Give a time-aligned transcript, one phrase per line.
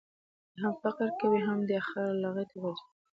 [0.61, 2.91] هم فقر کوې، هم دي خر لغتي غورځوي.